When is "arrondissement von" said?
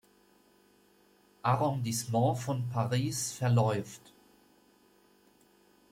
1.43-2.67